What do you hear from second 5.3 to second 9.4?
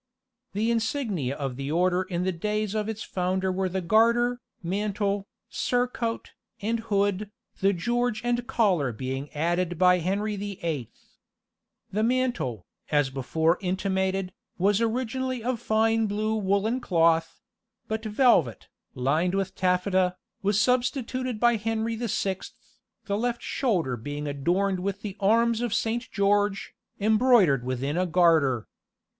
surcoat, and hood, the George and collar being